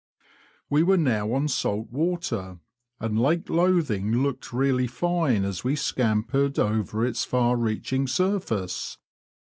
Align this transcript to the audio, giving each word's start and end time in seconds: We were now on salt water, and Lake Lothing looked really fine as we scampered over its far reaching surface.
We 0.67 0.81
were 0.81 0.97
now 0.97 1.31
on 1.33 1.47
salt 1.47 1.91
water, 1.91 2.57
and 2.99 3.21
Lake 3.21 3.47
Lothing 3.51 4.23
looked 4.23 4.51
really 4.51 4.87
fine 4.87 5.43
as 5.43 5.63
we 5.63 5.75
scampered 5.75 6.57
over 6.57 7.05
its 7.05 7.23
far 7.23 7.55
reaching 7.55 8.07
surface. 8.07 8.97